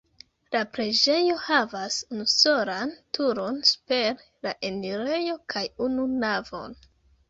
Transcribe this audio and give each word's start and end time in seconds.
La 0.53 0.61
preĝejo 0.77 1.35
havas 1.41 1.99
unusolan 2.17 2.97
turon 3.19 3.63
super 3.75 4.27
la 4.49 4.59
enirejo 4.75 5.41
kaj 5.57 5.69
unu 5.91 6.13
navon. 6.23 6.81